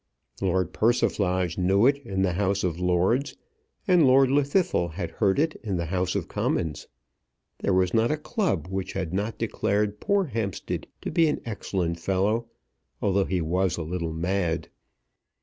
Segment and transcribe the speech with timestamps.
[0.41, 3.37] Lord Persiflage knew it in the House of Lords,
[3.87, 6.87] and Lord Llwddythlw had heard it in the House of Commons.
[7.59, 11.99] There was not a club which had not declared poor Hampstead to be an excellent
[11.99, 12.47] fellow,
[12.99, 14.69] although he was a little mad.